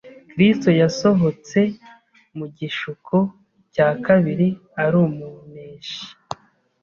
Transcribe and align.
Kristo 0.31 0.69
yasohotse 0.81 1.59
mu 2.37 2.45
gishuko 2.57 3.15
cya 3.73 3.89
kabiri 4.05 4.47
ari 4.83 4.95
umuneshi. 5.05 6.01